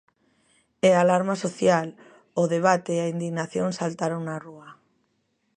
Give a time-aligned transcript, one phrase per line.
[0.87, 1.87] E a alarma social,
[2.41, 4.69] o debate e a indignación saltaron á rúa.